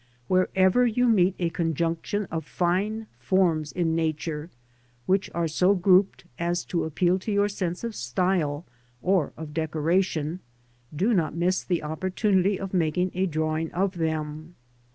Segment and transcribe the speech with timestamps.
[0.27, 4.49] Wherever you meet a conjunction of fine forms in Nature
[5.05, 8.65] (which are so grouped as to appeal to your sense of style
[9.03, 10.39] or of decoration),
[10.91, 14.55] do not miss the opportunity of making a drawing of them.